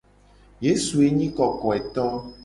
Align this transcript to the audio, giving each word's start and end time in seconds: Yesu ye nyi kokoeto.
Yesu 0.65 0.93
ye 1.03 1.09
nyi 1.17 1.27
kokoeto. 1.35 2.07